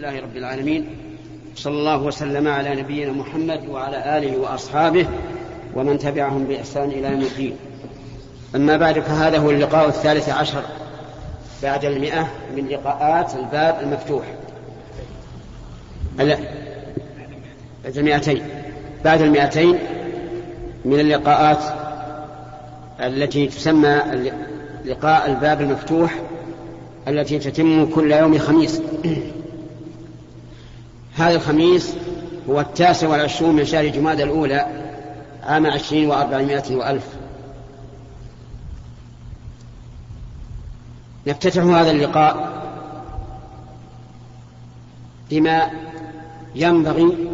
[0.00, 0.86] الله رب العالمين
[1.54, 5.06] صلى الله وسلم على نبينا محمد وعلى آله وأصحابه
[5.74, 7.56] ومن تبعهم بإحسان إلى يوم الدين.
[8.54, 10.62] أما بعد فهذا هو اللقاء الثالث عشر
[11.62, 14.24] بعد المئة من لقاءات الباب المفتوح.
[16.18, 16.38] بعد
[17.96, 18.42] المئتين.
[19.04, 19.78] بعد المئتين
[20.84, 21.62] من اللقاءات
[23.00, 24.02] التي تسمى
[24.84, 26.14] لقاء الباب المفتوح
[27.08, 28.82] التي تتم كل يوم خميس.
[31.18, 31.94] هذا الخميس
[32.48, 34.66] هو التاسع والعشرون من شهر جماد الأولى
[35.42, 37.06] عام عشرين وأربعمائة وألف.
[41.26, 42.62] نفتتح هذا اللقاء
[45.30, 45.70] بما
[46.54, 47.28] ينبغي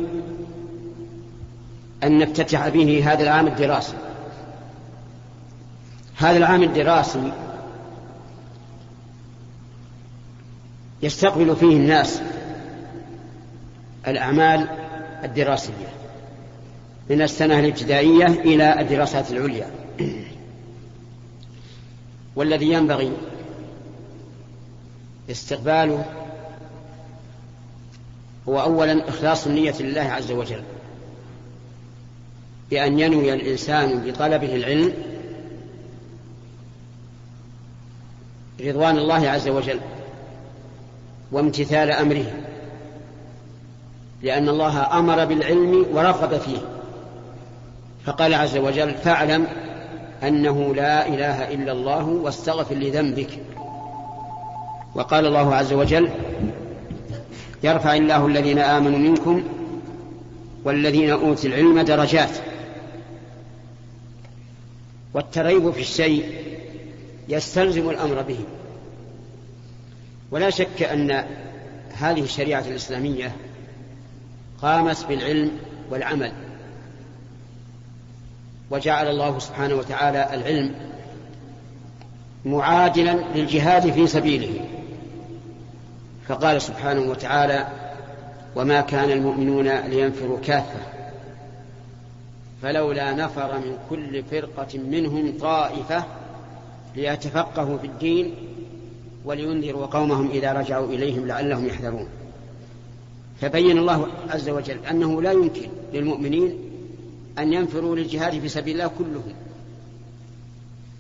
[2.05, 3.97] أن نفتتح به هذا العام الدراسي.
[6.17, 7.33] هذا العام الدراسي
[11.03, 12.21] يستقبل فيه الناس
[14.07, 14.69] الأعمال
[15.25, 15.89] الدراسية
[17.11, 19.71] من السنة الابتدائية إلى الدراسات العليا.
[22.37, 23.13] والذي ينبغي
[25.31, 26.05] استقباله
[28.49, 30.63] هو أولا إخلاص النية لله عز وجل
[32.71, 34.93] بأن ينوي الإنسان بطلبه العلم
[38.61, 39.81] رضوان الله عز وجل
[41.33, 42.33] وامتثال أمره.
[44.25, 46.59] لأن الله أمر بالعلم ورغب فيه.
[48.05, 49.47] فقال عز وجل فاعلم
[50.23, 53.39] أنه لا إله إلا الله واستغفر لذنبك.
[54.95, 56.09] وقال الله عز وجل
[57.63, 59.45] يرفع الله الذين آمنوا منكم
[60.65, 62.31] والذين أوتوا العلم درجات.
[65.15, 66.25] والتريب في الشيء
[67.29, 68.39] يستلزم الأمر به.
[70.31, 71.25] ولا شك أن
[71.93, 73.33] هذه الشريعة الإسلامية
[74.63, 75.51] قامت بالعلم
[75.91, 76.33] والعمل.
[78.71, 80.75] وجعل الله سبحانه وتعالى العلم
[82.45, 84.61] معادلا للجهاد في سبيله.
[86.29, 87.69] فقال سبحانه وتعالى
[88.57, 90.81] وما كان المؤمنون لينفروا كافة.
[92.63, 96.05] فلولا نفر من كل فرقة منهم طائفة
[96.97, 98.35] ليتفقهوا في الدين
[99.25, 102.09] ولينذروا قومهم إذا رجعوا إليهم لعلهم يحذرون.
[103.41, 106.59] فبين الله عز وجل أنه لا يمكن للمؤمنين
[107.39, 109.35] أن ينفروا للجهاد في سبيل الله كلهم.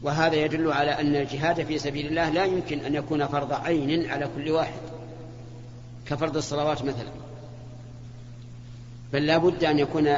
[0.03, 4.29] وهذا يدل على أن الجهاد في سبيل الله لا يمكن أن يكون فرض عين على
[4.37, 4.81] كل واحد.
[6.07, 7.11] كفرض الصلوات مثلا.
[9.13, 10.09] بل لا بد أن يكون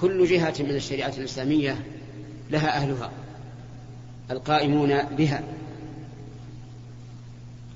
[0.00, 1.84] كل جهة من الشريعة الإسلامية
[2.50, 3.10] لها أهلها
[4.30, 5.42] القائمون بها.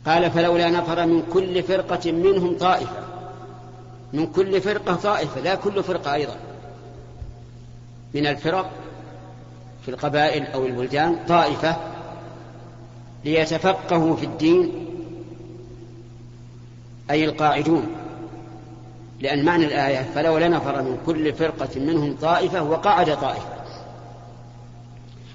[0.06, 2.99] قال فلولا نفر من كل فرقة منهم طائفة.
[4.12, 6.36] من كل فرقة طائفة لا كل فرقة أيضا.
[8.14, 8.70] من الفرق
[9.82, 11.76] في القبائل أو البلدان طائفة
[13.24, 14.86] ليتفقهوا في الدين
[17.10, 17.86] أي القاعدون.
[19.20, 23.60] لأن معنى الآية فلولا نفر من كل فرقة منهم طائفة وقعد طائفة.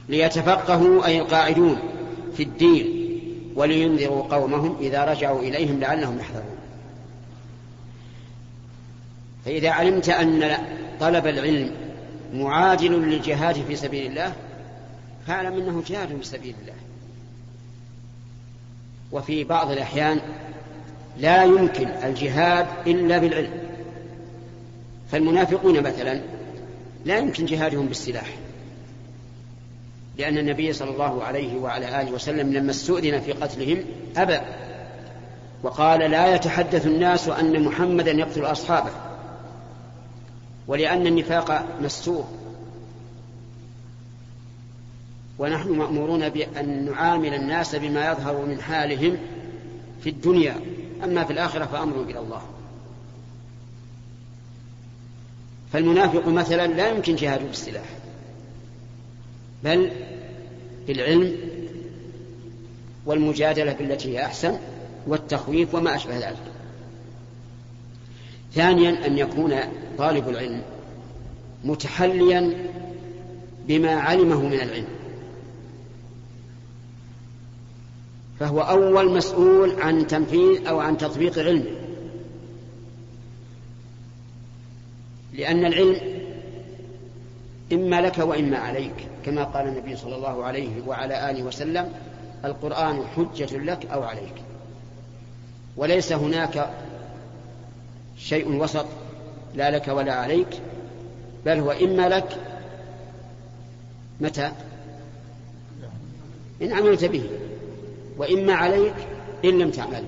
[0.09, 1.80] ليتفقهوا أي القاعدون
[2.38, 3.06] في الدين
[3.56, 6.55] ولينذروا قومهم إذا رجعوا إليهم لعلهم يحذرون.
[9.46, 10.58] فإذا علمت أن
[11.00, 11.72] طلب العلم
[12.34, 14.34] معادل للجهاد في سبيل الله
[15.28, 16.74] فاعلم أنه جهاد في سبيل الله.
[19.12, 20.20] وفي بعض الأحيان
[21.18, 23.52] لا يمكن الجهاد إلا بالعلم.
[25.12, 26.22] فالمنافقون مثلا
[27.06, 28.28] لا يمكن جهادهم بالسلاح
[30.18, 33.78] لأن النبي صلى الله عليه وعلى آله وسلم لما استؤذن في قتلهم
[34.18, 34.40] أبى
[35.64, 38.90] وقال لا يتحدث الناس أن محمدا يقتل أصحابه.
[40.68, 42.26] ولأن النفاق مستور
[45.40, 49.18] ونحن مأمورون بأن نعامل الناس بما يظهر من حالهم
[50.03, 50.56] في الدنيا.
[51.03, 52.42] أما في الآخرة فأمر إلى الله.
[55.73, 57.85] فالمنافق مثلا لا يمكن جهاده بالسلاح
[59.64, 59.91] بل
[60.88, 61.38] بالعلم
[63.06, 64.58] والمجادلة بالتي هي أحسن
[65.08, 66.54] والتخويف وما أشبه ذلك.
[68.55, 69.55] ثانيا أن يكون
[69.97, 70.61] طالب العلم
[71.63, 72.53] متحليا
[73.67, 74.87] بما علمه من العلم.
[78.40, 81.72] فهو أول مسؤول عن تنفيذ أو عن تطبيق علمه
[85.34, 85.97] لأن العلم
[87.73, 91.93] إما لك وإما عليك كما قال النبي صلى الله عليه وعلى آله وسلم
[92.46, 94.34] القرآن حجة لك أو عليك.
[95.78, 96.69] وليس هناك
[98.17, 98.85] شيء وسط
[99.56, 100.62] لا لك ولا عليك
[101.46, 102.38] بل هو إما لك
[104.22, 104.52] متى؟
[106.62, 107.29] إن عملت به.
[108.17, 108.96] وإما عليك
[109.46, 110.03] إن لم تعمل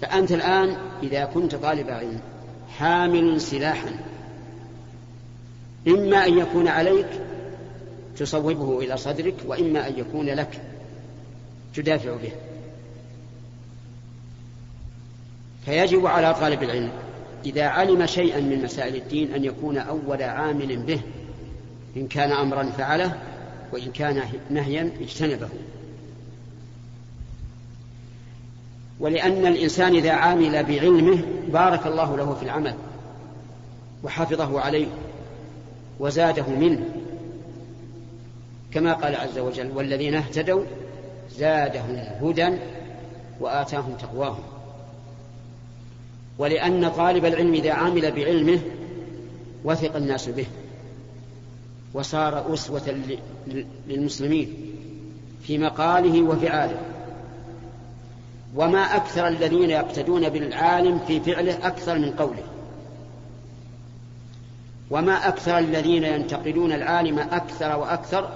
[0.00, 2.20] فأنت الآن إذا كنت طالب علم
[2.78, 3.90] حامل سلاحا
[5.88, 7.08] إما أن يكون عليك
[8.16, 10.60] تصوبه إلى صدرك وإما أن يكون لك
[11.74, 12.32] تدافع به.
[15.64, 16.90] فيجب على طالب العلم
[17.44, 21.00] إذا علم شيئا من مسائل الدين أن يكون أول عامل به
[21.96, 23.18] إن كان أمرا فعله
[23.72, 25.48] وإن كان نهيا اجتنبه.
[29.00, 32.74] ولأن الإنسان إذا عامل بعلمه بارك الله له في العمل
[34.04, 34.86] وحفظه عليه
[36.00, 36.84] وزاده منه.
[38.72, 40.64] كما قال عز وجل والذين اهتدوا
[41.30, 42.48] زادهم هدى
[43.40, 44.42] وآتاهم تقواهم.
[46.42, 48.60] ولأن طالب العلم إذا عمل بعلمه
[49.64, 50.46] وثق الناس به
[51.94, 52.96] وصار أسوة
[53.88, 54.56] للمسلمين
[55.42, 56.80] في مقاله وفعاله.
[58.56, 62.44] وما أكثر الذين يقتدون بالعالم في فعله أكثر من قوله.
[64.90, 68.30] وما أكثر الذين ينتقدون العالم أكثر وأكثر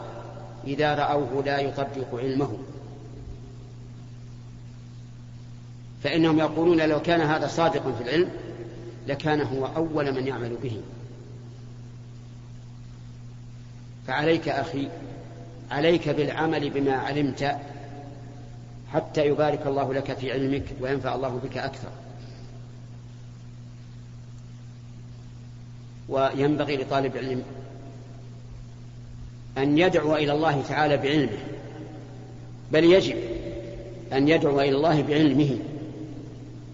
[0.66, 2.58] إذا رأوه لا يطبق علمه.
[6.06, 8.30] فإنهم يقولون لو كان هذا صادقا في العلم
[9.06, 10.80] لكان هو أول من يعمل به.
[14.06, 14.88] فعليك أخي
[15.70, 17.56] عليك بالعمل بما علمت
[18.92, 21.90] حتى يبارك الله لك في علمك وينفع الله بك أكثر.
[26.08, 27.42] وينبغي لطالب العلم
[29.58, 31.38] أن يدعو إلى الله تعالى بعلمه
[32.72, 33.16] بل يجب
[34.12, 35.58] أن يدعو إلى الله بعلمه.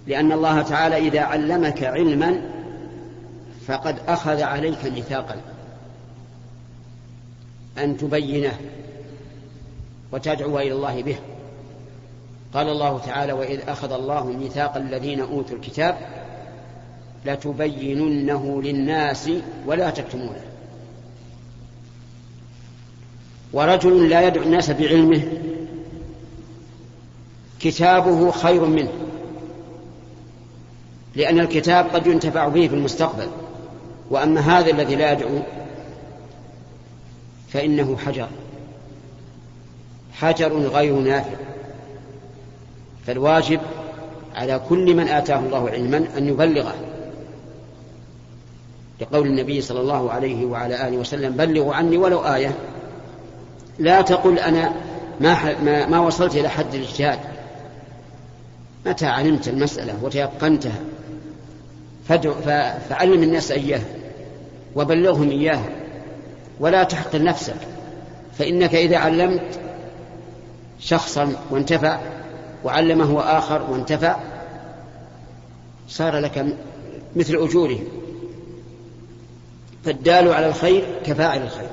[0.07, 2.41] لأن الله تعالى إذا علمك علما
[3.67, 5.37] فقد أخذ عليك ميثاقا.
[7.79, 8.61] أن تبينه
[10.13, 11.17] وتدعو إلى الله به.
[12.55, 15.99] قال الله تعالى وإذ أخذ الله ميثاق الذين أوتوا الكتاب
[17.27, 19.31] لتبيننه للناس
[19.67, 20.43] ولا تكتمونه.
[23.53, 25.23] ورجل لا يدعو الناس بعلمه
[27.61, 28.93] كتابه خير منه.
[31.17, 33.27] لأن الكتاب قد ينتفع به في المستقبل.
[34.11, 35.39] وأما هذا الذي لا يدعو
[37.49, 38.29] فإنه حجر.
[40.13, 41.37] حجر غير نافع.
[43.07, 43.61] فالواجب
[44.35, 46.75] على كل من آتاه الله علما أن يبلغه.
[49.01, 52.57] لقول النبي صلى الله عليه وعلى آله وسلم بلغوا عني ولو آية.
[53.79, 54.73] لا تقل أنا
[55.21, 57.19] ما, ما, ما وصلت إلى حد الاجتهاد.
[58.87, 60.81] متى علمت المسألة وتيقنتها؟
[62.89, 63.83] فعلم الناس إياه
[64.77, 65.61] وبلغهم إياه
[66.61, 67.57] ولا تحقر نفسك
[68.39, 69.61] فإنك إذا علمت
[70.81, 72.01] شخصا وانتفع
[72.65, 74.17] وعلمه آخر وانتفع
[75.89, 76.47] صار لك
[77.17, 77.79] مثل أجوره
[79.85, 81.69] فالدال على الخير كفاعل الخير.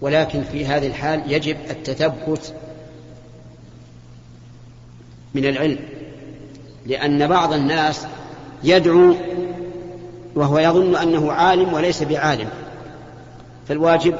[0.00, 2.54] ولكن في هذه الحال يجب التثبت
[5.34, 5.78] من العلم.
[6.86, 8.06] لأن بعض الناس
[8.64, 9.14] يدعو
[10.34, 12.48] وهو يظن أنه عالم وليس بعالم
[13.68, 14.14] فالواجب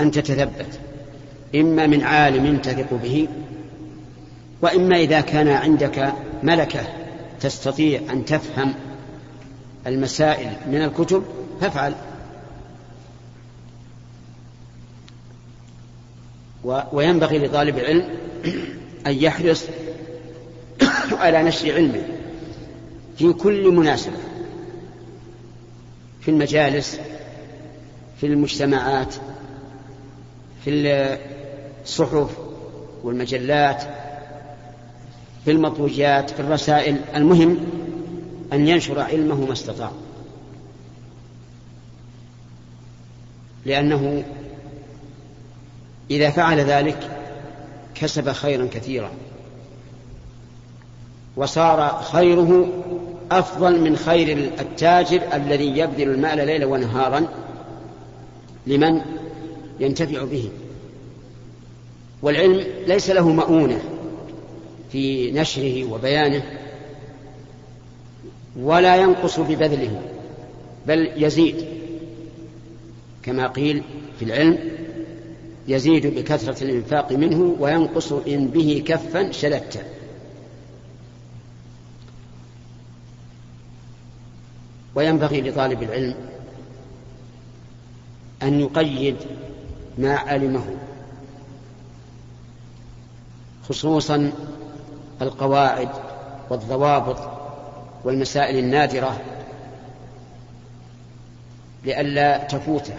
[0.00, 0.80] أن تتثبت
[1.54, 3.28] إما من عالم تثق به
[4.62, 6.80] وإما إذا كان عندك ملكة
[7.40, 8.74] تستطيع أن تفهم
[9.86, 11.24] المسائل من الكتب
[11.60, 11.94] فافعل.
[16.92, 18.08] وينبغي لطالب العلم
[19.06, 19.64] أن يحرص
[21.12, 22.02] على نشر علمه
[23.18, 24.16] في كل مناسبة
[26.20, 27.00] في المجالس
[28.20, 29.14] في المجتمعات
[30.64, 30.70] في
[31.84, 32.38] الصحف
[33.02, 33.82] والمجلات
[35.44, 37.58] في المطوجات في الرسائل المهم
[38.52, 39.92] أن ينشر علمه ما استطاع.
[43.66, 44.24] لأنه
[46.10, 47.10] إذا فعل ذلك
[47.94, 49.10] كسب خيرا كثيرا.
[51.40, 52.68] وصار خيره
[53.32, 57.26] أفضل من خير التاجر الذي يبذل المال ليلا ونهارا.
[58.66, 59.00] لمن؟
[59.80, 60.50] ينتفع به.
[62.22, 63.80] والعلم ليس له مؤونة
[64.92, 66.42] في نشره وبيانه
[68.60, 70.02] ولا ينقص ببذله
[70.86, 71.64] بل يزيد.
[73.22, 73.82] كما قيل
[74.18, 74.58] في العلم
[75.68, 79.80] يزيد بكثرة الإنفاق منه وينقص إن به كفا شلت
[84.94, 86.14] وينبغي لطالب العلم
[88.42, 89.16] أن يقيد
[89.98, 90.64] ما علمه
[93.68, 94.32] خصوصا
[95.22, 95.88] القواعد
[96.50, 97.18] والضوابط
[98.04, 99.20] والمسائل النادرة
[101.84, 102.94] لئلا تفوته.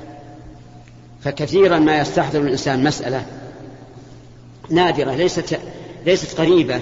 [1.24, 3.26] فكثيرا ما يستحضر الإنسان مسألة
[4.70, 5.60] نادرة ليست
[6.06, 6.82] ليست قريبة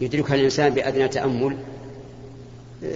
[0.00, 1.56] يدركها الإنسان بأدنى تأمل.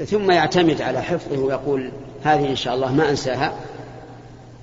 [0.06, 1.90] ثم يعتمد على حفظه ويقول
[2.24, 3.54] هذه إن شاء الله ما أنساها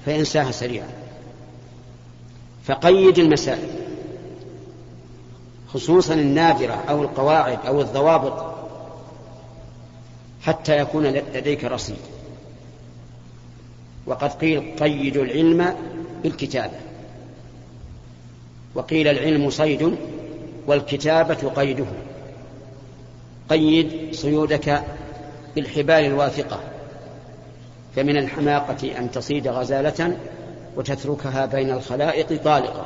[0.05, 0.87] فينساها سريعا.
[2.63, 3.69] فقيد المسائل
[5.67, 8.55] خصوصا النادرة أو القواعد أو الضوابط
[10.41, 11.97] حتى يكون لديك رصيد.
[14.05, 15.75] وقد قيل قيدوا العلم
[16.23, 16.79] بالكتابة.
[18.75, 19.97] وقيل العلم صيد
[20.67, 21.85] والكتابة قيده.
[23.49, 24.83] قيد صيودك
[25.55, 26.59] بالحبال الواثقة
[27.95, 30.17] فمن الحماقة أن تصيد غزالة
[30.75, 32.85] وتتركها بين الخلائق طالقة.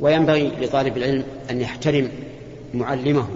[0.00, 2.10] وينبغي لطالب العلم أن يحترم
[2.74, 3.28] معلمه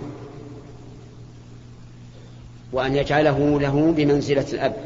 [2.72, 4.76] وأن يجعله له بمنزلة الأب.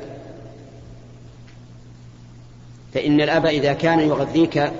[2.95, 4.73] فإن الأب إذا كان يغذيك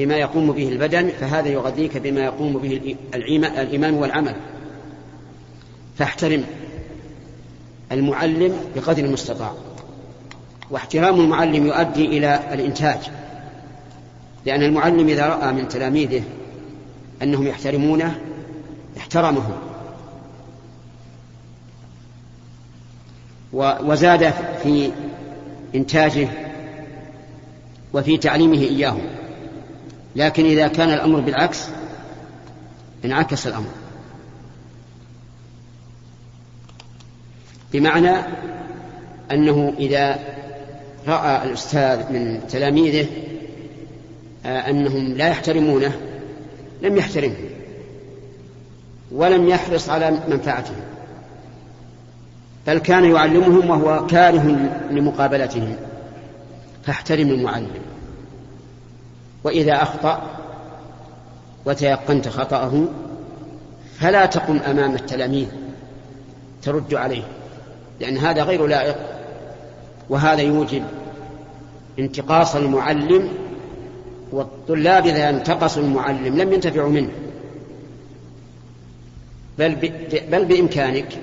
[0.00, 4.34] بما يقوم به البدن فهذا يغذيك بما يقوم به الإيمان والعمل.
[5.98, 6.44] فاحترم
[7.92, 9.52] المعلم بقدر المستطاع.
[10.70, 12.98] واحترام المعلم يؤدي إلى الإنتاج.
[14.46, 16.22] لأن المعلم إذا رأى من تلاميذه
[17.22, 18.18] أنهم يحترمونه
[18.96, 19.58] احترمهم
[23.52, 24.92] وزاد في
[25.74, 26.28] إنتاجه
[27.92, 29.19] وفي تعليمه إياهم.
[30.16, 31.68] لكن إذا كان الأمر بالعكس
[33.04, 33.70] انعكس الأمر.
[37.72, 38.16] بمعنى
[39.30, 40.18] أنه إذا
[41.06, 43.06] رأى الأستاذ من تلاميذه
[44.46, 45.92] آه، أنهم لا يحترمونه
[46.82, 47.50] لم يحترمهم
[49.12, 50.80] ولم يحرص على منفعتهم
[52.66, 55.76] بل كان يعلمهم وهو كاره لمقابلتهم
[56.84, 57.70] فاحترم المعلم.
[59.44, 60.22] وإذا أخطأ
[61.66, 62.84] وتيقنت خطأه
[63.98, 65.48] فلا تقم أمام التلاميذ
[66.62, 67.22] ترد عليه
[68.00, 68.96] لأن هذا غير لائق
[70.08, 70.82] وهذا يوجب
[71.98, 73.28] انتقاص المعلم
[74.32, 77.10] والطلاب إذا انتقصوا المعلم لم ينتفعوا منه.
[79.58, 79.74] بل,
[80.30, 81.18] بل بإمكانك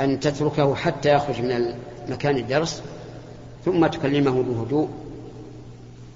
[0.00, 1.74] أن تتركه حتى يخرج من
[2.08, 2.82] مكان الدرس
[3.64, 4.88] ثم تكلمه بهدوء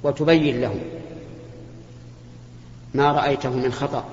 [0.03, 0.75] وتبين له
[2.95, 4.05] ما رأيته من خطأ.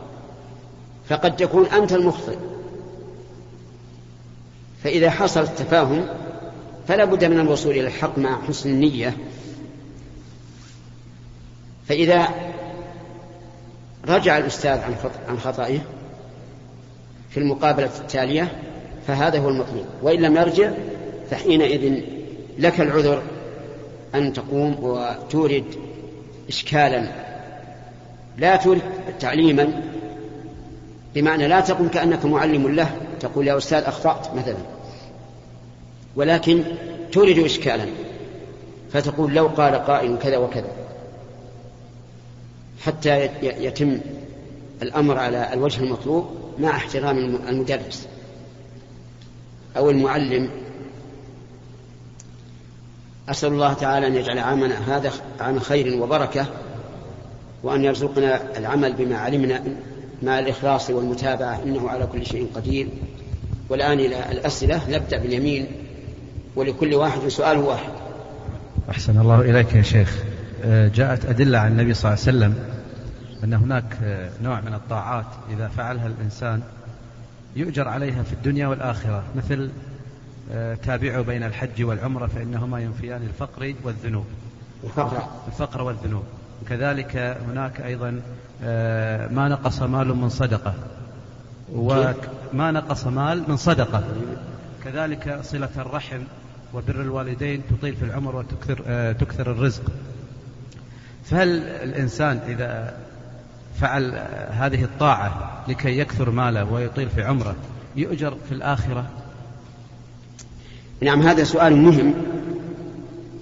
[1.09, 2.37] فقد تكون أنت المخطئ.
[4.83, 6.07] فإذا حصل التفاهم
[6.87, 9.17] فلا بد من الوصول إلى الحق مع حسن النية.
[11.87, 12.27] فإذا
[14.07, 14.79] رجع الأستاذ
[15.27, 15.79] عن خطأه
[17.29, 18.61] في المقابلة التالية
[19.07, 19.85] فهذا هو المطلوب.
[20.01, 20.71] وإن لم يرجع
[21.29, 22.03] فحينئذ
[22.57, 23.23] لك العذر
[24.17, 25.65] أن تقوم وتورد
[26.49, 27.07] إشكالا
[28.37, 28.81] لا تورد
[29.19, 29.81] تعليما
[31.15, 34.57] بمعنى لا تقوم كأنك معلم له تقول يا أستاذ أخطأت مثلا
[36.15, 36.63] ولكن
[37.11, 37.85] تورد إشكالا
[38.91, 40.71] فتقول لو قال قائل كذا وكذا.
[42.81, 43.99] حتى يتم
[44.81, 46.29] الأمر على الوجه المطلوب
[46.59, 47.17] مع احترام
[47.47, 48.07] المدرس
[49.77, 50.49] أو المعلم
[53.29, 56.45] أسأل الله تعالى أن يجعل عامنا هذا عام خير وبركة
[57.63, 59.63] وأن يرزقنا العمل بما علمنا
[60.23, 62.87] مع الإخلاص والمتابعة إنه على كل شيء قدير.
[63.69, 64.89] والآن إلى الأسئلة.
[64.89, 65.67] نبدأ باليمين
[66.55, 67.91] ولكل واحد سؤال واحد.
[68.89, 70.23] أحسن الله إليك يا شيخ.
[70.65, 72.55] آه، جاءت أدلة عن النبي صلى الله عليه وسلم
[73.43, 76.61] أن هناك آه، نوع من الطاعات إذا فعلها الإنسان
[77.55, 79.69] يؤجر عليها في الدنيا والآخرة مثل
[80.83, 84.25] تابعوا بين الحج والعمرة فإنهما ينفيان الفقر والذنوب.
[84.83, 85.27] الفقر.
[85.47, 86.23] الفقر والذنوب.
[86.69, 88.21] كذلك هناك أيضا
[88.63, 90.73] آه، ما نقص مال من صدقة.
[91.73, 94.03] وما نقص مال من صدقة.
[94.83, 96.21] كذلك صلة الرحم
[96.73, 99.91] وبر الوالدين تطيل في العمر وتكثر آه، تكثر الرزق.
[101.23, 102.97] فهل الإنسان إذا
[103.79, 104.15] فعل
[104.49, 107.55] هذه الطاعة لكي يكثر ماله ويطيل في عمره
[107.95, 109.05] يؤجر في الآخرة؟
[111.05, 112.13] نعم هذا سؤال مهم.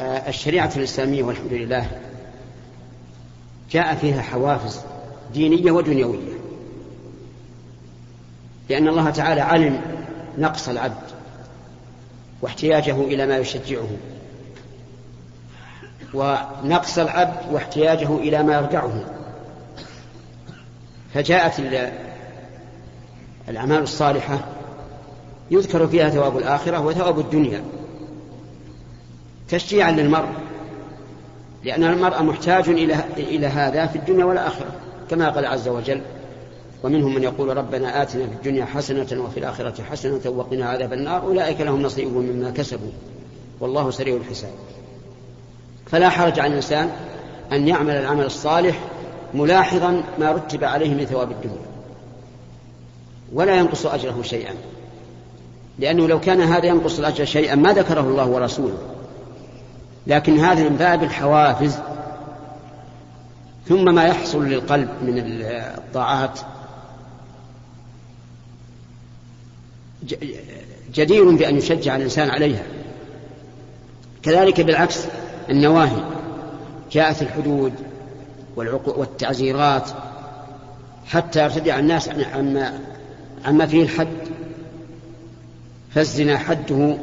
[0.02, 1.88] الشريعة الإسلامية والحمد لله
[3.72, 4.82] جاء فيها حوافز
[5.34, 6.34] دينية ودنيوية
[8.70, 9.82] لأن الله تعالى علم
[10.38, 11.04] نقص العبد
[12.42, 13.90] واحتياجه إلى ما يشجعه
[16.14, 19.04] ونقص العبد واحتياجه إلى ما يرجعه.
[21.14, 21.60] فجاءت
[23.50, 24.40] الأعمال الصالحة
[25.54, 27.64] يذكر فيها ثواب الآخرة وثواب الدنيا.
[29.50, 30.30] تشجيعا للمرء
[31.64, 34.72] لأن المرء محتاج إلى إلى هذا في الدنيا والآخرة
[35.10, 36.02] كما قال عز وجل
[36.84, 41.62] ومنهم من يقول ربنا آتنا في الدنيا حسنة وفي الآخرة حسنة وقنا عذاب النار أولئك
[41.62, 42.92] لهم نصيب مما كسبوا
[43.60, 44.54] والله سريع الحساب.
[45.86, 46.90] فلا حرج على الإنسان
[47.52, 48.80] أن يعمل العمل الصالح
[49.34, 51.66] ملاحظا ما رتب عليه من ثواب الدنيا
[53.34, 54.54] ولا ينقص أجره شيئا.
[55.80, 58.78] لأنه لو كان هذا ينقص الأجر شيئا ما ذكره الله ورسوله.
[60.08, 61.78] لكن هذا من باب الحوافز.
[63.68, 66.40] ثم ما يحصل للقلب من الطاعات.
[70.94, 72.64] جدير بأن يشجع الإنسان عليها.
[74.24, 75.06] كذلك بالعكس
[75.50, 76.04] النواهي.
[76.92, 77.74] جاءت الحدود
[78.86, 79.90] والتعزيرات.
[81.06, 82.80] حتى يرتدع الناس عما
[83.46, 84.23] عما فيه الحد.
[85.96, 86.98] فالزنا حده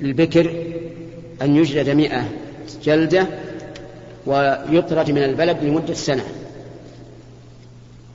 [0.00, 0.64] للبكر
[1.42, 2.24] أن يجلد مئة
[2.84, 3.26] جلدة
[4.26, 6.24] ويطرد من البلد لمدة سنة.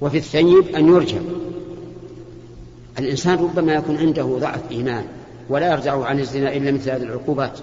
[0.01, 1.21] وفي الثيب أن يرجم
[2.99, 5.03] الإنسان ربما يكون عنده ضعف إيمان
[5.49, 7.59] ولا يرجع عن الزنا إلا مثل هذه العقوبات.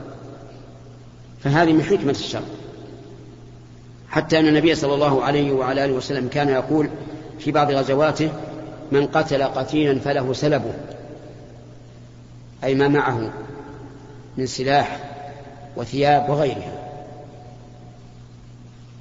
[1.41, 2.43] فهذه من حكمة الشر
[4.09, 6.89] حتى أن النبي صلى الله عليه وعلى آله وسلم كان يقول
[7.39, 8.31] في بعض غزواته
[8.93, 10.73] من قتل قتيلا فله سلبه.
[12.65, 13.33] أي ما معه
[14.37, 15.11] من سلاح
[15.77, 16.81] وثياب وغيرها.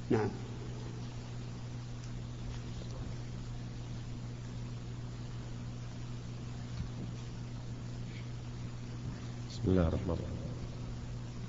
[0.09, 0.29] نعم.
[9.51, 10.29] بسم الله الرحمن الرحيم.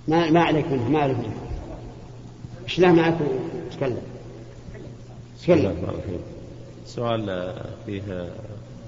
[0.08, 1.36] ما ما عليك منه ما عليك منه
[2.64, 3.18] إيش له معك
[3.72, 4.02] تكلم.
[5.38, 6.20] بسم الله الرحمن الرحيم.
[6.86, 7.54] سؤال
[7.86, 8.32] فيه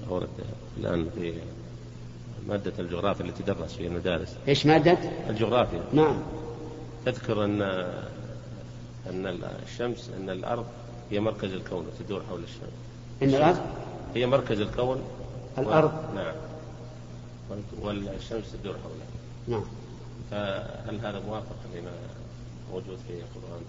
[0.09, 0.29] أورد
[0.77, 1.33] الآن في
[2.47, 4.35] مادة الجغرافيا التي تدرس في المدارس.
[4.47, 4.97] إيش مادة؟
[5.29, 5.83] الجغرافيا.
[5.93, 6.21] نعم.
[7.05, 7.61] تذكر أن
[9.09, 10.65] أن الشمس أن الأرض
[11.11, 12.73] هي مركز الكون وتدور حول الشمس.
[13.23, 13.59] إن الأرض؟
[14.15, 15.01] هي مركز الكون.
[15.57, 15.93] الأرض.
[16.11, 16.15] و...
[16.15, 16.35] نعم.
[17.81, 19.07] والشمس تدور حولها.
[19.47, 19.65] نعم.
[20.31, 21.91] فهل هذا موافق لما
[22.71, 23.61] موجود في القرآن؟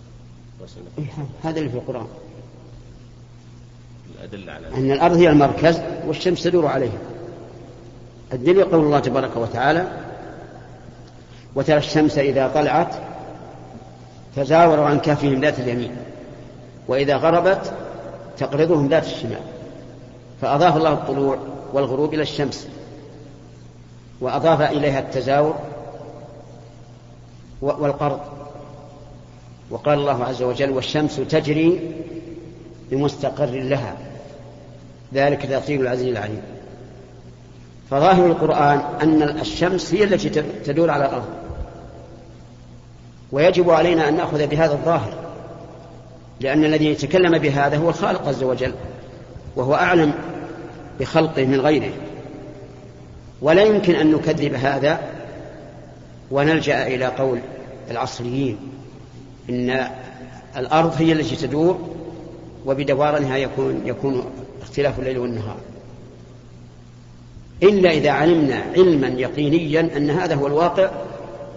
[0.61, 2.07] وسنة إيه هذا اللي في القرآن.
[4.15, 7.14] الأدلة على أن الأرض هي المركز والشمس تدور عليها.
[8.35, 9.89] الدليل قول الله تبارك وتعالى
[11.55, 12.95] وترى الشمس إذا طلعت
[14.37, 15.97] تزاوروا عن كهفهم ذات اليمين
[16.89, 17.73] وإذا غربت
[18.39, 19.41] تقرضهم ذات الشمال.
[20.43, 21.39] فأضاف الله الطلوع
[21.73, 22.69] والغروب إلى الشمس
[24.21, 25.55] وأضاف إليها التزاور
[27.63, 28.21] والقرض.
[29.71, 31.95] وقال الله عز وجل والشمس تجري
[32.91, 33.97] بمستقر لها.
[35.15, 36.43] ذلك ترتيب العزيز العليم.
[37.95, 40.29] فظاهر القرآن أن الشمس هي التي
[40.65, 41.29] تدور على الأرض.
[43.33, 45.15] ويجب علينا أن نأخذ بهذا الظاهر
[46.41, 48.73] لأن الذي يتكلم بهذا هو الخالق عز وجل
[49.57, 50.13] وهو أعلم
[51.01, 51.93] بخلقه من غيره.
[53.43, 55.01] ولا يمكن أن نكذب هذا
[56.31, 57.39] ونلجأ إلى قول
[57.91, 58.59] العصريين
[59.51, 59.89] إن
[60.57, 61.89] الأرض هي التي تدور
[62.67, 64.25] وبدورانها يكون يكون
[64.63, 65.57] اختلاف الليل والنهار.
[67.65, 70.91] إلا إذا علمنا علما يقينيا أن هذا هو الواقع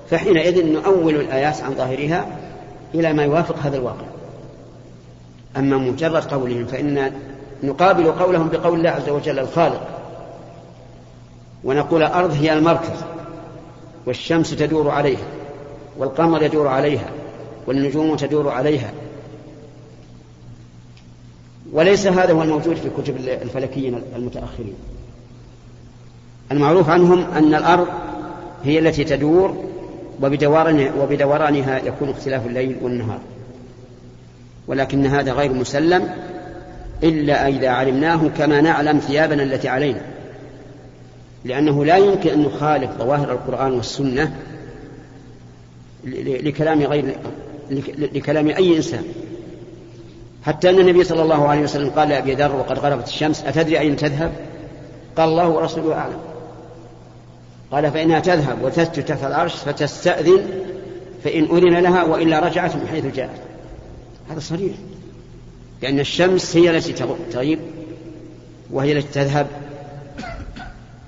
[0.09, 2.27] فحينئذ نؤول الآيات عن ظاهرها
[2.95, 4.05] إلى ما يوافق هذا الواقع.
[5.57, 7.11] أما مجرد قولهم فإن
[7.63, 9.87] نقابل قولهم بقول الله عز وجل الخالق
[11.63, 13.03] ونقول الأرض هي المركز
[14.05, 15.27] والشمس تدور عليها
[15.97, 17.09] والقمر يدور عليها
[17.67, 18.91] والنجوم تدور عليها.
[21.73, 24.73] وليس هذا هو الموجود في كتب الفلكيين المتأخرين.
[26.51, 27.87] المعروف عنهم أن الأرض
[28.63, 29.63] هي التي تدور
[30.21, 33.19] وبدورانها, وبدورانها يكون اختلاف الليل والنهار.
[34.67, 36.09] ولكن هذا غير مسلم
[37.03, 40.01] إلا إذا علمناه كما نعلم ثيابنا التي علينا.
[41.45, 44.35] لأنه لا يمكن أن نخالف ظواهر القرآن والسنة
[46.23, 47.15] لكلام غير
[47.97, 49.03] لكلام أي إنسان.
[50.43, 53.95] حتى أن النبي صلى الله عليه وسلم قال لأبي ذر وقد غربت الشمس أتدري أين
[53.95, 54.31] تذهب؟
[55.17, 56.19] قال الله ورسوله أعلم.
[57.71, 60.45] قال فإنها تذهب وتسجد تحت العرش فتستأذن
[61.23, 63.41] فإن أذن لها وإلا رجعت من حيث جاءت.
[64.29, 64.73] هذا صريح.
[65.81, 66.93] لأن الشمس هي التي
[67.31, 67.59] تغيب
[68.71, 69.47] وهي التي تذهب.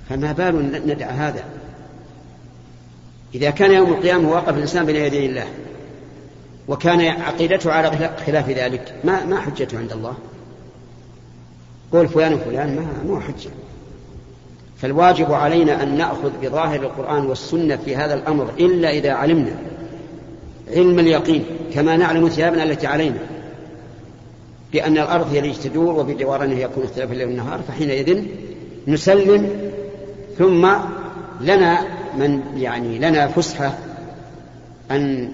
[0.10, 1.44] فما بال ندع هذا؟
[3.36, 5.48] إذا كان يوم القيامة وقف الإنسان بين يدي الله
[6.68, 10.14] وكان عقيدته على خلاف ذلك ما ما حجته عند الله؟
[11.92, 13.50] قول فلان وفلان ما مو حجة.
[14.82, 19.56] فالواجب علينا أن نأخذ بظاهر القرآن والسنة في هذا الأمر إلا إذا علمنا
[20.76, 23.20] علم اليقين كما نعلم ثيابنا التي علينا.
[24.74, 28.24] بأن الأرض هي التي تدور وبجوارنا يكون اختلاف الليل والنهار فحينئذ
[28.88, 29.50] نسلم
[30.38, 30.70] ثم
[31.42, 31.82] لنا
[32.18, 33.78] من يعني لنا فسحة
[34.92, 35.32] أن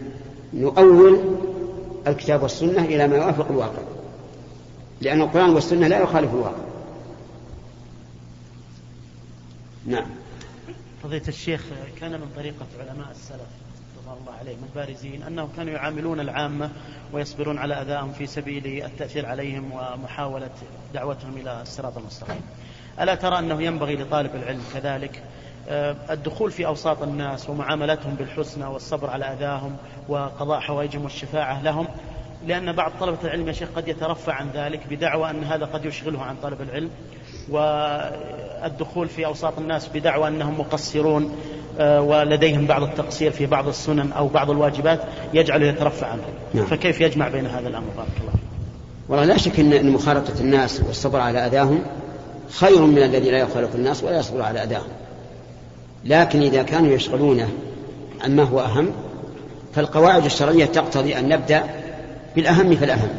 [0.53, 1.19] نؤول
[2.08, 3.81] الكتاب والسنة إلى ما يوافق الواقع.
[5.01, 6.64] لأن القرآن والسنة لا يخالف الواقع.
[9.86, 10.06] نعم.
[11.04, 11.62] فضيلة الشيخ
[12.00, 13.48] كان من طريقة علماء السلف
[14.00, 16.69] رضوان الله عليهم البارزين أنهم كانوا يعاملون العامة
[17.13, 20.50] ويصبرون على أذاهم في سبيل التأثير عليهم ومحاولة
[20.93, 22.41] دعوتهم إلى الصراط المستقيم.
[23.00, 25.24] ألا ترى أنه ينبغي لطالب العلم كذلك
[25.69, 31.88] آه، الدخول في أوساط الناس ومعاملتهم بالحسنى والصبر على أذاهم وقضاء حوائجهم والشفاعة لهم؟
[32.48, 36.24] لأن بعض طلبة العلم يا شيخ قد يترفع عن ذلك بدعوى أن هذا قد يشغله
[36.24, 36.89] عن طلب العلم.
[37.49, 41.36] والدخول في أوساط الناس بدعوى أنهم مقصرون
[41.79, 44.99] آه، ولديهم بعض التقصير في بعض السنن أو بعض الواجبات
[45.34, 46.21] يجعله يترفع عنه.
[46.53, 46.65] نعم.
[46.65, 48.34] فكيف يجمع بين هذا الأمر؟ بارك الله
[49.10, 51.81] والله لا شك أن مخالطة الناس والصبر على أذاهم
[52.49, 54.88] خير من الذي لا يخالط الناس ولا يصبر على أذاهم.
[56.05, 57.49] لكن إذا كانوا يشغلونه
[58.23, 58.91] عما هو أهم
[59.73, 61.63] فالقواعد الشرعية تقتضي أن نبدأ
[62.36, 63.10] بالأهم فالأهم.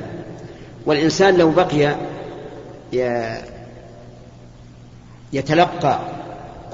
[0.86, 1.96] والإنسان لو بقي
[5.37, 5.99] يتلقى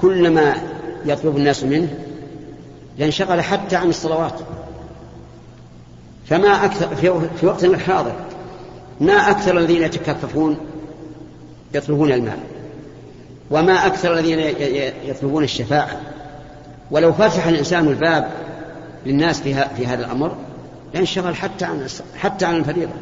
[0.01, 0.55] كل ما
[1.05, 1.87] يطلب الناس منه
[2.97, 4.39] لانشغل حتى عن الصلوات.
[6.25, 6.95] فما أكثر
[7.39, 8.13] في وقتنا الحاضر
[9.01, 10.57] ما أكثر الذين يتكففون
[11.73, 12.37] يطلبون المال
[13.51, 14.39] وما أكثر الذين
[15.05, 16.01] يطلبون الشفاعة.
[16.91, 18.31] ولو فتح الإنسان الباب
[19.05, 19.53] للناس في,
[19.85, 20.35] هذا الأمر
[20.93, 22.93] ينشغل حتى عن حتى عن الفريضة.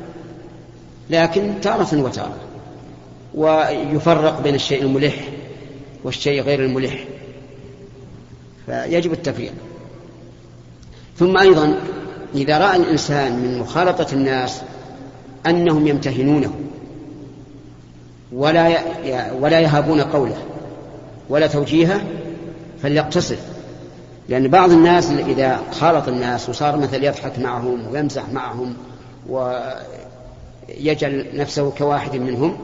[1.10, 2.36] لكن تارة وتارة
[3.36, 5.16] ويفرق بين الشيء الملح
[6.04, 7.06] والشيء غير الملح.
[8.66, 9.54] فيجب التفريق.
[11.18, 11.80] ثم أيضا
[12.36, 14.62] إذا رأى الإنسان من مخالطة الناس
[15.46, 16.54] أنهم يمتهنونه
[18.32, 18.82] ولا
[19.34, 20.38] ولا يهابون قوله
[21.30, 22.02] ولا توجيهه
[22.82, 23.36] فليقتصر.
[24.30, 28.74] لأن بعض الناس إذا خالط الناس وصار مثل يضحك معهم ويمزح معهم
[29.30, 32.58] ويجعل نفسه كواحد منهم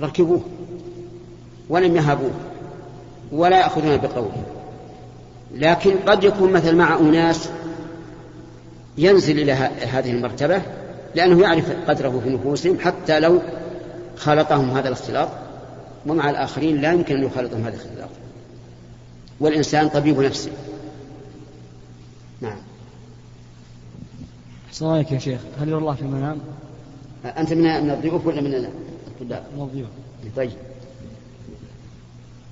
[0.00, 0.40] ركبوه.
[1.70, 2.30] ولم يهابوه
[3.32, 4.44] ولا يأخذون بقوله.
[5.54, 7.48] لكن قد يكون مثل مع أناس
[8.98, 9.52] ينزل إلى
[9.92, 10.62] هذه المرتبة
[11.14, 13.40] لأنه يعرف قدره في نفوسهم حتى لو
[14.16, 15.28] خالطهم هذا الاختلاط
[16.06, 18.08] ومع الآخرين لا يمكن أن يخالطهم هذا الاختلاط.
[19.40, 20.50] والإنسان طبيب نفسه
[22.40, 22.58] نعم.
[24.82, 25.40] عليكم يا شيخ.
[25.60, 26.38] هل يرى الله في المنام؟
[27.24, 29.88] أنت من من الضيوف ولا من الطلاب؟ من الضيوف.
[30.36, 30.50] طيب.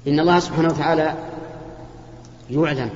[0.07, 1.15] إن الله سبحانه وتعالى
[2.51, 2.91] يعلم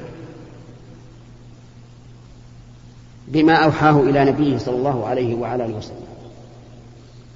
[3.29, 6.07] بما أوحاه إلى نبيه صلى الله عليه وعلى آله وسلم.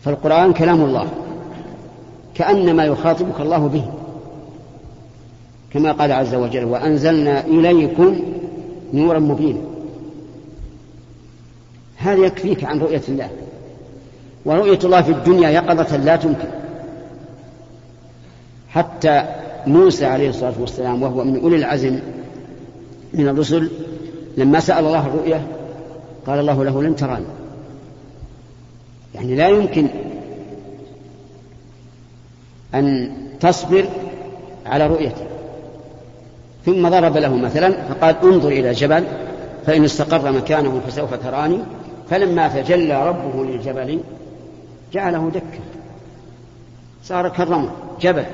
[0.05, 1.09] فالقرآن كلام الله
[2.35, 3.85] كأنما يخاطبك الله به
[5.73, 8.21] كما قال عز وجل وأنزلنا إليكم
[8.93, 9.61] نورا مبينا
[11.97, 13.31] هذا يكفيك عن رؤية الله
[14.45, 16.49] ورؤية الله في الدنيا يقظة لا تمكن
[18.69, 19.25] حتى
[19.67, 21.99] موسى عليه الصلاة والسلام وهو من أولي العزم
[23.15, 23.71] من الرسل
[24.37, 25.47] لما سأل الله الرؤية
[26.27, 27.25] قال الله له لن تراني.
[29.15, 29.89] يعني لا يمكن
[32.75, 33.85] أن تصبر
[34.67, 35.27] على رؤيته
[36.67, 39.05] ثم ضرب له مثلا فقال انظر إلى الجبل
[39.67, 41.59] فإن استقر مكانه فسوف تراني.
[42.11, 44.01] فلما تجلى ربه للجبل
[44.93, 45.61] جعله دكا.
[47.05, 47.69] صار كالرمل
[48.01, 48.25] جبل.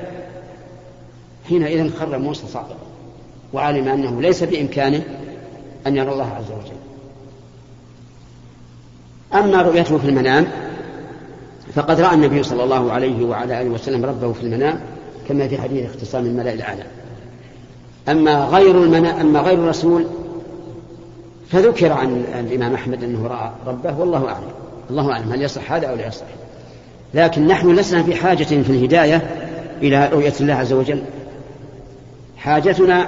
[1.49, 2.75] حينئذ خر موسى صعقا
[3.53, 5.03] وعلم أنه ليس بإمكانه
[5.87, 6.77] أن يرى الله عز وجل.
[9.33, 10.47] أما رؤيته في المنام
[11.75, 14.79] فقد رأى النبي صلى الله عليه وعلى آله وسلم ربه في المنام
[15.29, 16.83] كما في حديث اختصام الملأ الأعلى.
[18.09, 20.05] أما غير المنام أما غير الرسول
[21.49, 24.51] فذكر عن الإمام أحمد أنه رأى ربه والله أعلم.
[24.89, 26.25] الله أعلم هل يصح هذا أو لا يصح.
[27.13, 29.21] لكن نحن لسنا في حاجة في الهداية
[29.81, 31.03] إلى رؤية الله عز وجل.
[32.43, 33.07] حاجتنا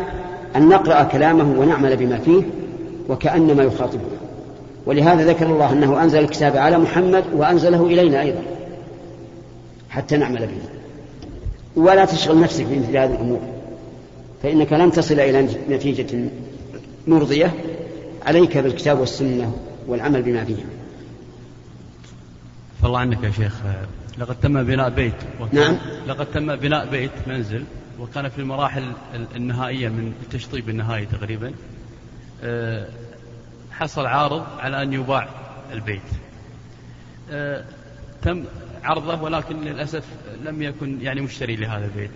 [0.55, 2.43] أن نقرأ كلامه ونعمل بما فيه
[3.09, 4.15] وكأنما يخاطبنا.
[4.85, 8.41] ولهذا ذكر الله أنه أنزل الكتاب على محمد وأنزله إلينا أيضا
[9.89, 10.61] حتى نعمل به.
[11.75, 13.39] ولا تشغل نفسك بمثل هذه الأمور
[14.43, 16.29] فإنك لن تصل إلى نتيجة
[17.07, 17.53] مرضية.
[18.25, 19.53] عليك بالكتاب والسنة
[19.87, 20.65] والعمل بما فيها.
[22.81, 23.61] فالله عنك يا شيخ.
[24.17, 25.15] لقد تم بناء بيت
[25.53, 25.77] نعم.
[26.07, 27.63] لقد تم بناء بيت منزل
[27.99, 28.91] وكان في المراحل
[29.35, 31.53] النهائية من التشطيب النهائي تقريبا.
[32.43, 32.87] أه،
[33.71, 35.27] حصل عارض على أن يباع
[35.71, 36.01] البيت.
[37.31, 37.63] أه،
[38.21, 38.43] تم
[38.83, 40.03] عرضه ولكن للأسف
[40.43, 42.11] لم يكن يعني مشتري لهذا البيت.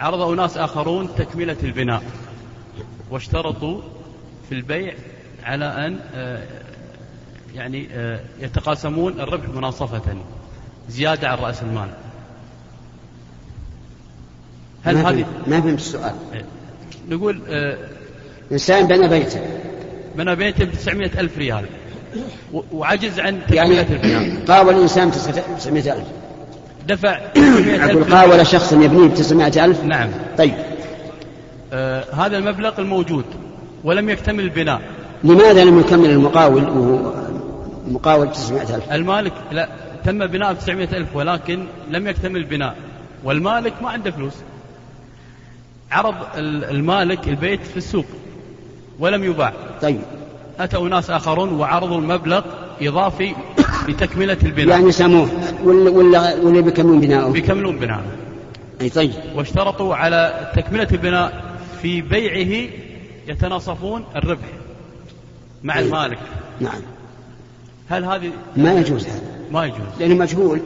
[0.00, 2.02] عرض أناس آخرون تكملة البناء
[3.10, 3.80] واشترطوا
[4.48, 4.94] في البيع
[5.44, 6.46] على أن أه،
[7.54, 7.88] يعني
[8.40, 10.16] يتقاسمون الربح مناصفة.
[10.88, 11.88] زيادة عن رأس المال.
[14.84, 16.14] هل ما هذه ما فهمت السؤال.
[16.34, 16.44] إيه.
[17.08, 17.78] نقول آه
[18.52, 19.40] إنسان بنى بيتا
[20.16, 21.64] بنى بيتا ب 900 ألف ريال.
[22.72, 26.06] وعجز عن يعني البناء قاول الإنسان 900 ألف.
[26.88, 27.20] دفع
[27.84, 30.08] أقول قاول شخص يبنيه ب 900 ألف؟ نعم.
[30.38, 30.54] طيب.
[31.72, 33.24] آه هذا المبلغ الموجود
[33.84, 34.80] ولم يكتمل البناء.
[35.24, 37.12] لماذا لم يكمل المقاول وهو
[37.88, 39.68] مقاول 900 ألف؟ المالك لا
[40.08, 42.76] تم بناء ب 900 ألف ولكن لم يكتمل البناء.
[43.24, 44.34] والمالك ما عنده فلوس.
[45.90, 48.04] عرض المالك البيت في السوق
[48.98, 49.52] ولم يباع.
[49.82, 50.00] طيب.
[50.60, 52.42] أتوا ناس آخرون وعرضوا المبلغ
[52.82, 53.34] إضافي
[53.88, 54.68] لتكملة البناء.
[54.78, 55.28] يعني سموه
[55.64, 58.04] ولا ولا ولا بيكملون بناءه بيكملون بناءه
[58.80, 59.12] أي طيب.
[59.34, 61.44] واشترطوا على تكملة البناء
[61.82, 62.70] في بيعه
[63.28, 64.48] يتناصفون الربح
[65.62, 65.86] مع طيب.
[65.86, 66.18] المالك.
[66.60, 66.80] نعم.
[67.88, 69.37] هل هذه ما يجوز هذا.
[69.52, 69.78] ما يجوز.
[70.00, 70.60] لأنه مجهول.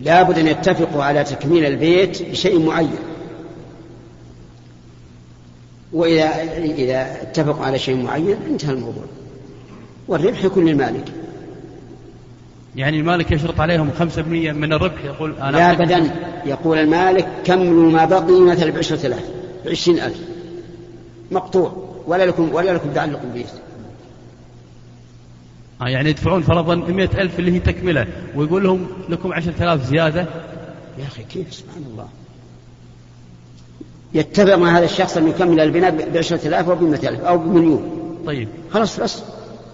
[0.00, 2.96] لابد أن يتفقوا على تكميل البيت بشيء معين.
[5.92, 9.04] وإذا إذا اتفقوا على شيء معين انتهى الموضوع.
[10.08, 11.04] والربح يكون للمالك.
[12.76, 16.10] يعني المالك يشرط عليهم 5% من الربح يقول أنا لا أبدا.
[16.46, 19.24] يقول المالك كملوا ما بقي مثلا بعشرة آلاف
[19.66, 20.18] بعشرين ألف
[21.30, 21.72] مقطوع.
[22.06, 23.46] ولا لكم ولا لكم تعلق بالبيت.
[25.88, 30.26] يعني يدفعون فرضا 100 ألف اللي هي تكملة ويقول لهم لكم 10000 زيادة.
[30.98, 32.08] يا أخي كيف؟ سبحان الله.
[34.14, 38.18] يتفق مع هذا الشخص أن يكمل البناء بعشرة آلاف أو بمئة ألف أو بمليون.
[38.26, 38.48] طيب.
[38.72, 39.22] خلاص بس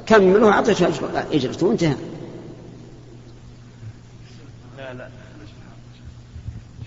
[0.07, 0.88] كملوا أعطيته
[1.33, 1.97] أجرته وانتهى.
[4.79, 5.09] لا لا.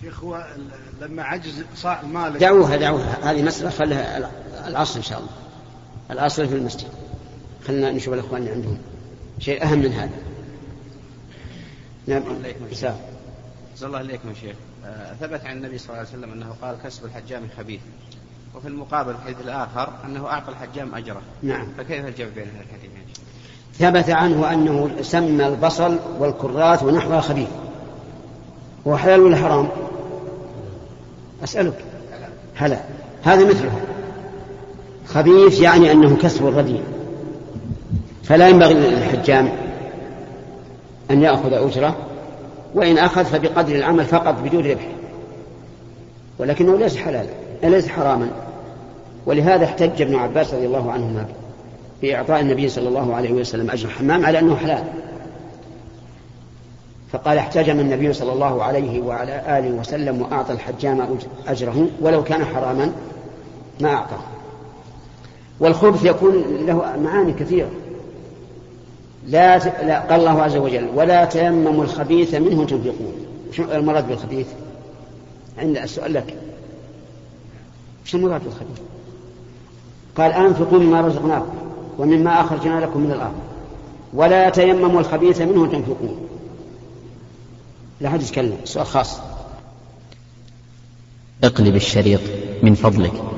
[0.01, 0.45] شيخ هو
[1.01, 3.31] لما عجز صاع المال دعوها دعوها.
[3.31, 4.29] هذه مسألة خلها
[4.67, 5.31] الأصل إن شاء الله.
[6.11, 6.87] الأصل في المسجد.
[7.67, 8.77] خلنا نشوف الأخوان اللي عندهم.
[9.41, 10.09] شيء أهم من هذا.
[12.07, 12.21] نعم.
[12.21, 12.95] الله
[13.83, 14.55] الله عليكم يا شيخ.
[14.85, 17.79] آه، ثبت عن النبي صلى الله عليه وسلم أنه قال كسب الحجام خبيث.
[18.55, 21.21] وفي المقابل الحديث الآخر أنه أعطى الحجام أجره.
[21.43, 21.67] نعم.
[21.77, 23.03] فكيف الجمع بين هذه الحديثين
[23.73, 27.49] ثبت عنه أنه سمى البصل والكرات ونحوها خبيث.
[28.87, 29.69] هو حلال ولا حرام؟
[31.43, 31.85] أسألك.
[32.55, 32.81] هلا
[33.23, 33.81] هذا مثله.
[35.07, 36.83] خبيث يعني أنه كسب الرديء.
[38.23, 39.49] فلا ينبغي للحجام
[41.11, 41.95] أن يأخذ أجرة
[42.75, 44.87] وإن أخذ فبقدر العمل فقط بدون ربح.
[46.39, 47.29] ولكنه ليس حلالا
[47.63, 48.29] ليس حراما.
[49.25, 51.25] ولهذا احتج ابن عباس رضي الله عنهما
[52.01, 54.83] بإعطاء النبي صلى الله عليه وسلم أجر الحمام على أنه حلال.
[57.11, 62.91] فقال احتجم النبي صلى الله عليه وعلى آله وسلم وأعطى الحجام أجره ولو كان حراما
[63.79, 64.21] ما أعطاه.
[65.59, 67.69] والخبث يكون له معاني كثيرة.
[69.27, 69.65] لا, ت...
[69.65, 73.13] لا قال الله عز وجل ولا تيمموا الخبيث منه تنفقون.
[73.51, 74.47] شو المراد بالخبيث؟
[75.57, 76.35] عند السؤال لك.
[78.05, 78.77] شو المراد بالخبيث؟
[80.17, 81.53] قال أنفقوا مما رزقناكم
[81.97, 83.35] ومما أخرجنا لكم من الأرض.
[84.13, 86.27] ولا تيمموا الخبيث منه تنفقون.
[88.01, 88.57] لا حد يتكلم.
[88.63, 89.19] سؤال خاص.
[91.43, 92.21] اقلب الشريط
[92.63, 93.30] من فضلك.